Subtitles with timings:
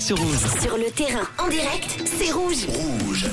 [0.00, 0.38] sur Rouge.
[0.62, 2.64] Sur le terrain, en direct, c'est rouge.
[2.66, 3.26] Rouge.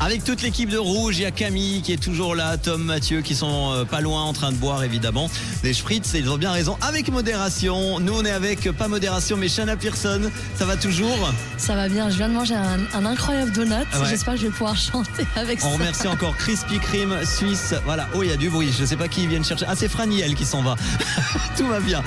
[0.00, 3.22] Avec toute l'équipe de Rouge, il y a Camille qui est toujours là, Tom, Mathieu
[3.22, 5.30] qui sont euh, pas loin en train de boire évidemment
[5.62, 7.98] des spritz et ils ont bien raison avec modération.
[8.00, 11.32] Nous on est avec pas modération mais Shanna Pearson, ça va toujours?
[11.56, 13.72] Ça va bien, je viens de manger un, un incroyable donut.
[13.94, 14.08] Ah ouais.
[14.10, 15.74] J'espère que je vais pouvoir chanter avec On ça.
[15.74, 17.74] remercie encore Crispy Cream Suisse.
[17.86, 19.64] Voilà, oh il y a du bruit, je sais pas qui viennent chercher.
[19.66, 20.76] Ah c'est Franiel qui s'en va.
[21.56, 22.02] Tout va bien.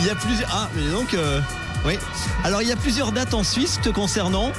[0.00, 0.48] Il y a plusieurs.
[0.50, 1.40] Ah mais donc euh,
[1.84, 1.98] oui.
[2.44, 4.52] Alors il y a plusieurs dates en Suisse te concernant.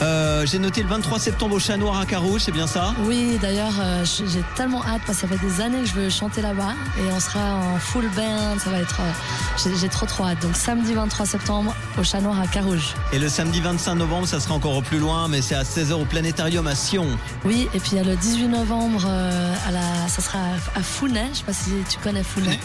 [0.00, 2.92] Euh, J'ai noté le 23 septembre au Chat Noir à Carouge, c'est bien ça?
[3.04, 6.10] Oui, d'ailleurs, euh, j'ai tellement hâte parce que ça fait des années que je veux
[6.10, 8.58] chanter là-bas et on sera en full band.
[8.58, 8.98] Ça va être.
[9.00, 10.40] euh, j'ai- trop trop hâte.
[10.42, 12.94] Donc samedi 23 septembre au Chat Noir à Carouge.
[13.12, 15.92] Et le samedi 25 novembre, ça sera encore au plus loin, mais c'est à 16h
[15.92, 17.06] au Planétarium à Sion.
[17.44, 20.38] Oui, et puis il y a le 18 novembre, à la, ça sera
[20.74, 21.28] à Founet.
[21.32, 22.58] Je sais pas si tu connais Founet.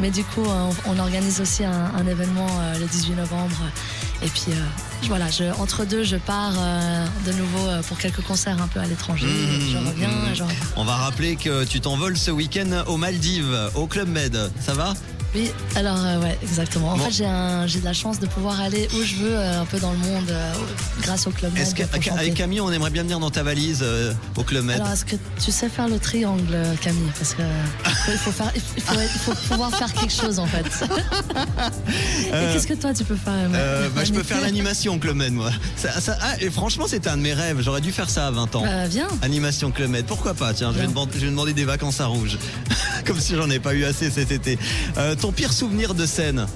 [0.00, 3.56] Mais du coup, on, on organise aussi un, un événement le 18 novembre.
[4.22, 4.52] Et puis
[5.08, 8.80] voilà, je, entre deux, je pars euh, de nouveau euh, pour quelques concerts un peu
[8.80, 9.26] à l'étranger.
[9.26, 10.34] Mmh, je reviens, mmh.
[10.34, 10.58] je reviens.
[10.76, 14.50] On va rappeler que tu t'envoles ce week-end aux Maldives, au Club Med.
[14.60, 14.94] Ça va?
[15.34, 16.90] Oui, alors euh, ouais, exactement.
[16.92, 17.04] En Bon.
[17.06, 19.64] fait, j'ai un- j'ai de la chance de pouvoir aller où je veux, euh, un
[19.64, 20.52] peu dans le monde, euh,
[21.02, 21.62] grâce au Club Med.
[21.62, 22.18] Est-ce que- pour chanter.
[22.20, 24.76] avec Camille, on aimerait bien venir dans ta valise euh, au Club Med?
[24.76, 27.10] Alors, est-ce que tu sais faire le triangle, Camille?
[27.18, 27.42] Parce que
[28.12, 30.64] il faut, faire, il faut, il faut pouvoir faire quelque chose en fait.
[32.28, 33.32] Et qu'est-ce que toi tu peux faire
[33.94, 35.50] bah, je peux faire l'animation Club Med, moi.
[35.76, 37.60] Ça- ça- ah, et franchement, c'était un de mes rêves.
[37.60, 38.64] J'aurais dû faire ça à 20 ans.
[38.88, 39.08] Viens.
[39.22, 40.54] Animation Club Med, pourquoi pas?
[40.54, 42.38] Tiens, je vais, demander, je vais demander des vacances à Rouge.
[43.06, 44.58] Comme si j'en ai pas eu assez cet été.
[45.32, 46.46] Pire souvenir de scène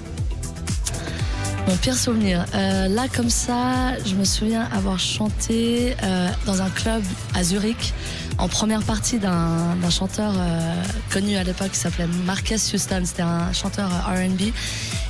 [1.67, 2.45] Mon pire souvenir.
[2.53, 7.01] Euh, là, comme ça, je me souviens avoir chanté euh, dans un club
[7.33, 7.93] à Zurich
[8.37, 13.01] en première partie d'un chanteur euh, connu à l'époque qui s'appelait Marcus Houston.
[13.05, 14.53] C'était un chanteur RB.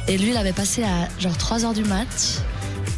[0.07, 2.41] Et lui, il avait passé à genre 3 heures du mat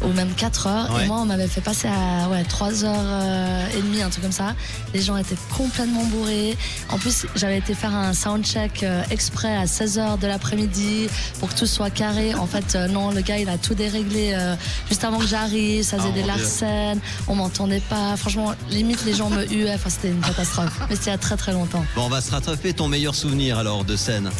[0.02, 0.94] ou même 4 heures.
[0.94, 1.04] Ouais.
[1.04, 4.22] Et moi, on m'avait fait passer à ouais, 3 heures euh, et demie, un truc
[4.22, 4.54] comme ça.
[4.94, 6.56] Les gens étaient complètement bourrés.
[6.88, 11.08] En plus, j'avais été faire un soundcheck euh, exprès à 16 heures de l'après-midi
[11.40, 12.34] pour que tout soit carré.
[12.34, 14.54] En fait, euh, non, le gars, il a tout déréglé euh,
[14.88, 15.84] juste avant que j'arrive.
[15.84, 17.00] Ça faisait Oh, des larcènes.
[17.28, 18.16] On m'entendait pas.
[18.16, 19.74] Franchement, limite, les gens me huaient.
[19.74, 20.72] Enfin, c'était une catastrophe.
[20.90, 21.84] Mais c'était il y a très très longtemps.
[21.94, 24.30] Bon, on va se rattraper ton meilleur souvenir alors de scène.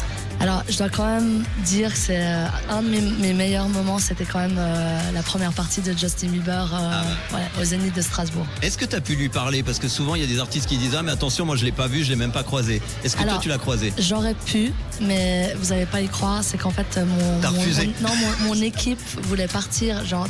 [0.43, 3.97] Alors, je dois quand même dire que c'est euh, un de mes, mes meilleurs moments,
[3.97, 7.95] c'était quand même euh, la première partie de Justin Bieber euh, Ah ouais, au Zénith
[7.95, 8.45] de Strasbourg.
[8.61, 9.63] Est-ce que tu as pu lui parler?
[9.63, 11.63] Parce que souvent, il y a des artistes qui disent Ah, mais attention, moi je
[11.63, 12.81] l'ai pas vu, je l'ai même pas croisé.
[13.05, 13.93] Est-ce que toi tu l'as croisé?
[13.97, 17.89] J'aurais pu, mais vous n'allez pas y croire, c'est qu'en fait, mon, T'as mon- refusé.
[18.01, 20.27] mon- non, mon, mon équipe voulait partir, genre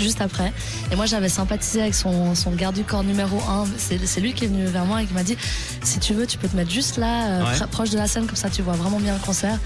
[0.00, 0.52] juste après.
[0.92, 3.64] Et moi, j'avais sympathisé avec son, son garde du corps numéro 1.
[3.78, 5.36] C'est lui qui est venu vers moi et qui m'a dit
[5.82, 7.66] si tu veux, tu peux te mettre juste là, euh, Ouais.
[7.70, 9.58] proche de la scène, comme ça tu vois vraiment bien le concert.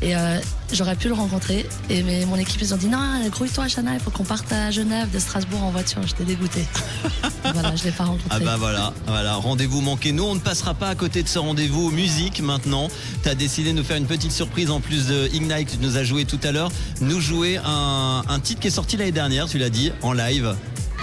[0.00, 0.38] Et euh,
[0.72, 1.66] j'aurais pu le rencontrer.
[1.90, 2.98] Et mais mon équipe, ils ont dit non,
[3.30, 6.00] grouille-toi, Chana, il faut qu'on parte à Genève, de Strasbourg en voiture.
[6.06, 6.66] J'étais dégoûtée.
[7.52, 8.28] voilà, je l'ai pas rencontré.
[8.30, 10.12] Ah bah voilà, voilà, rendez-vous manqué.
[10.12, 12.88] Nous, on ne passera pas à côté de ce rendez-vous musique maintenant.
[13.22, 15.78] Tu as décidé de nous faire une petite surprise en plus de Ignite que tu
[15.78, 16.70] nous as joué tout à l'heure.
[17.00, 20.54] Nous jouer un, un titre qui est sorti l'année dernière, tu l'as dit, en live.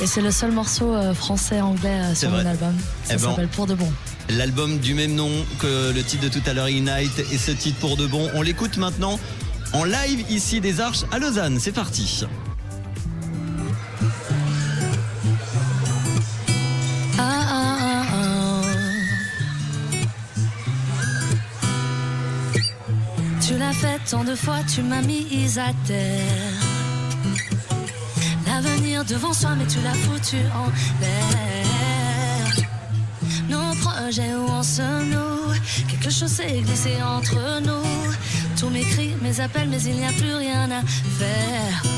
[0.01, 2.73] Et c'est le seul morceau euh, français-anglais euh, sur mon album.
[3.03, 3.91] Ça Eh ben, s'appelle Pour de bon.
[4.29, 5.29] L'album du même nom
[5.59, 8.29] que le titre de tout à l'heure, Ignite, et ce titre pour de bon.
[8.35, 9.19] On l'écoute maintenant
[9.73, 11.57] en live ici des Arches à Lausanne.
[11.59, 12.23] C'est parti.
[17.17, 18.61] Ah, ah, ah.
[23.45, 26.68] Tu l'as fait tant de fois, tu m'as mise à terre.
[28.61, 30.65] L'avenir devant soi, mais tu l'as foutu en
[30.99, 32.55] l'air.
[33.47, 35.53] Nos projets, où en sommes-nous
[35.87, 38.09] Quelque chose s'est glissé entre nous.
[38.59, 41.88] Tous mes cris, mes appels, mais il n'y a plus rien à faire.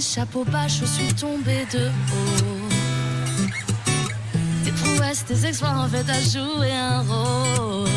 [0.00, 2.68] Chapeau bas, je suis tombée de haut.
[4.64, 7.88] Tes prouesses, tes exploits en fait à jouer un rôle.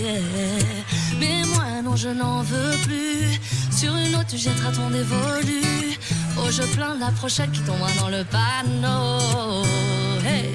[0.00, 1.96] yeah.
[1.96, 3.40] je n'en veux plus.
[3.76, 5.98] Sur une autre, tu jetteras ton dévolu.
[6.38, 9.64] Oh, je plains la prochaine qui tombera dans le panneau.
[10.24, 10.54] Hey.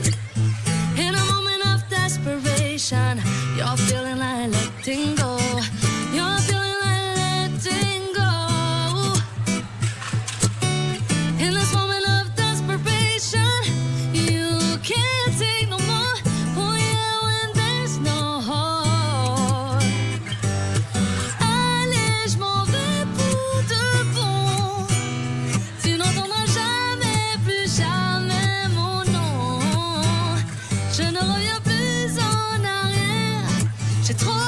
[34.07, 34.44] J'ai trop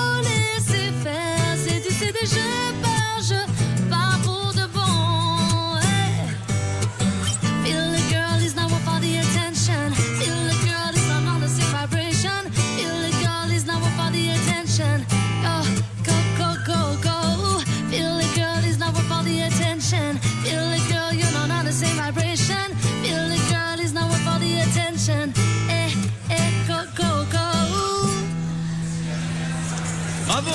[30.28, 30.52] Bravo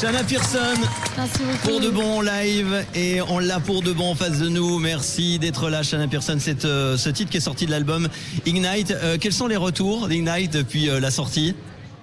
[0.00, 0.58] Shana Pearson
[1.16, 1.68] Merci beaucoup.
[1.68, 4.78] pour de bon live et on l'a pour de bon en face de nous.
[4.78, 6.36] Merci d'être là, Shana Pearson.
[6.40, 8.08] C'est euh, ce titre qui est sorti de l'album
[8.46, 8.92] Ignite.
[8.92, 11.54] Euh, quels sont les retours d'Ignite depuis euh, la sortie?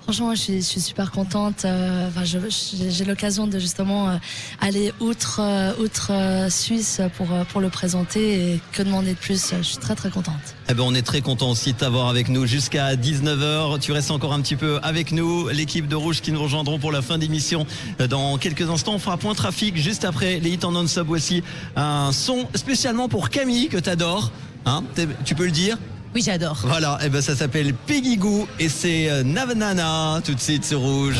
[0.07, 1.65] Franchement, je suis, super contente.
[1.65, 4.15] Euh, Enfin, j'ai l'occasion de justement euh,
[4.62, 6.13] aller outre, euh, outre
[6.50, 8.62] Suisse pour, pour le présenter.
[8.71, 10.56] Que demander de plus Je suis très très contente.
[10.69, 13.80] Eh ben, on est très content aussi de t'avoir avec nous jusqu'à 19h.
[13.80, 15.50] Tu restes encore un petit peu avec nous.
[15.50, 17.68] L'équipe de Rouge qui nous rejoindront pour la fin d'émission
[18.10, 18.94] dans quelques instants.
[18.94, 21.44] On fera point trafic juste après les hits en non-stop aussi.
[21.75, 24.31] Un son spécialement pour Camille que t'adores.
[24.65, 24.86] Hein
[25.25, 25.77] tu peux le dire?
[26.17, 26.57] Oui, j'adore.
[26.63, 30.79] Voilà, et ben ça s'appelle Peggy Goo et c'est euh, Navanana tout de suite sur
[30.79, 31.19] Rouge.